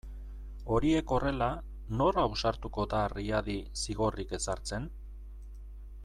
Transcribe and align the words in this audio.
Horiek 0.75 1.11
horrela, 1.17 1.49
nor 1.99 2.17
ausartuko 2.23 2.87
da 2.95 3.01
Riadi 3.13 3.57
zigorrik 3.83 4.33
ezartzen? 4.39 4.89